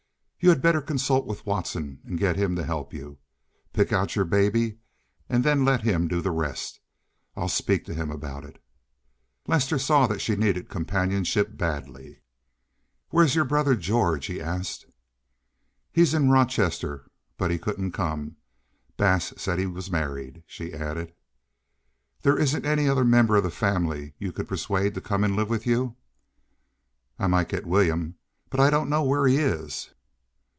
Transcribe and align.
You 0.43 0.49
had 0.49 0.59
better 0.63 0.81
consult 0.81 1.27
with 1.27 1.45
Watson 1.45 1.99
and 2.03 2.17
get 2.17 2.35
him 2.35 2.55
to 2.55 2.65
help 2.65 2.95
you. 2.95 3.19
Pick 3.73 3.93
out 3.93 4.15
your 4.15 4.25
baby, 4.25 4.79
and 5.29 5.43
then 5.43 5.63
let 5.63 5.81
him 5.83 6.07
do 6.07 6.19
the 6.19 6.31
rest. 6.31 6.79
I'll 7.35 7.47
speak 7.47 7.85
to 7.85 7.93
him 7.93 8.09
about 8.09 8.43
it." 8.43 8.59
Lester 9.47 9.77
saw 9.77 10.07
that 10.07 10.19
she 10.19 10.35
needed 10.35 10.67
companionship 10.67 11.55
badly. 11.57 12.21
"Where 13.09 13.23
is 13.23 13.35
your 13.35 13.45
brother 13.45 13.75
George?" 13.75 14.25
he 14.25 14.41
asked. 14.41 14.87
"He's 15.91 16.15
in 16.15 16.31
Rochester, 16.31 17.05
but 17.37 17.51
he 17.51 17.59
couldn't 17.59 17.91
come. 17.91 18.37
Bass 18.97 19.35
said 19.37 19.59
he 19.59 19.67
was 19.67 19.91
married," 19.91 20.41
she 20.47 20.73
added. 20.73 21.13
"There 22.23 22.39
isn't 22.39 22.65
any 22.65 22.89
other 22.89 23.05
member 23.05 23.35
of 23.35 23.43
the 23.43 23.51
family 23.51 24.15
you 24.17 24.31
could 24.31 24.47
persuade 24.47 24.95
to 24.95 25.01
come 25.01 25.23
and 25.23 25.35
live 25.35 25.51
with 25.51 25.67
you?" 25.67 25.97
"I 27.19 27.27
might 27.27 27.49
get 27.49 27.67
William, 27.67 28.15
but 28.49 28.59
I 28.59 28.71
don't 28.71 28.89
know 28.89 29.03
where 29.03 29.27
he 29.27 29.37
is." 29.37 29.91